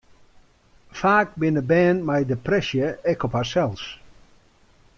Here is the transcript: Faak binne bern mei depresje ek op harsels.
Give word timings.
Faak 1.01 1.31
binne 1.39 1.63
bern 1.71 1.97
mei 2.07 2.23
depresje 2.31 2.87
ek 3.13 3.27
op 3.27 3.33
harsels. 3.39 3.83